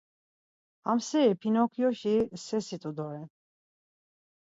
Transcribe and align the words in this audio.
Ham 0.85 0.97
sersi 1.07 1.37
Pinokyoşi 1.41 2.15
sersi 2.45 2.77
t̆u 2.81 2.91
doren. 2.97 3.27